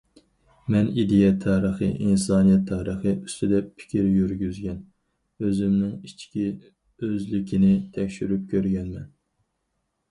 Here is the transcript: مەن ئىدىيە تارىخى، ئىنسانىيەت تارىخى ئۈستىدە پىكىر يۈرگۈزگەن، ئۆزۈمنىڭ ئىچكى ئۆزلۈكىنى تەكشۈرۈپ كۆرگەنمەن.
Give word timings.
مەن 0.75 0.87
ئىدىيە 1.01 1.27
تارىخى، 1.43 1.89
ئىنسانىيەت 2.05 2.63
تارىخى 2.71 3.13
ئۈستىدە 3.27 3.61
پىكىر 3.83 4.09
يۈرگۈزگەن، 4.15 4.81
ئۆزۈمنىڭ 5.45 5.93
ئىچكى 6.11 6.51
ئۆزلۈكىنى 6.57 7.73
تەكشۈرۈپ 7.99 8.51
كۆرگەنمەن. 8.55 9.09